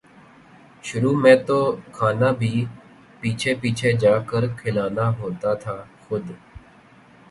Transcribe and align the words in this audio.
شروع 0.83 1.13
میں 1.23 1.35
تو 1.47 1.57
کھانا 1.93 2.31
بھی 2.39 2.53
پیچھے 3.21 3.53
پیچھے 3.61 3.91
جا 4.01 4.17
کر 4.29 4.47
کھلانا 4.57 5.09
ہوتا 5.19 5.53
تھا 5.63 5.75
خود 6.01 6.23